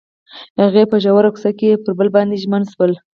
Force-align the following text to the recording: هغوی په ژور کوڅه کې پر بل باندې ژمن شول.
هغوی 0.61 0.85
په 0.91 0.97
ژور 1.03 1.25
کوڅه 1.33 1.51
کې 1.59 1.81
پر 1.83 1.91
بل 1.99 2.09
باندې 2.15 2.41
ژمن 2.43 2.63
شول. 2.71 2.91